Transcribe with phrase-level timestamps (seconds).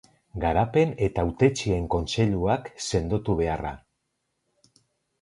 [0.45, 3.79] Garapen eta Hautetsien kontseiluak sendotu beharra.